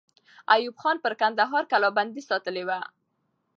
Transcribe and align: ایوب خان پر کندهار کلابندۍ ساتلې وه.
ایوب 0.53 0.75
خان 0.81 0.95
پر 1.03 1.13
کندهار 1.21 1.63
کلابندۍ 1.71 2.21
ساتلې 2.29 2.63
وه. 2.67 2.79